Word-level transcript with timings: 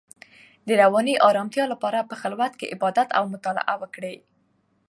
د 0.67 0.69
رواني 0.81 1.15
ارامتیا 1.29 1.65
لپاره 1.73 2.07
په 2.09 2.15
خلوت 2.21 2.53
کې 2.59 2.71
عبادت 2.75 3.09
او 3.17 3.23
مطالعه 3.33 3.73
وکړئ. 3.81 4.15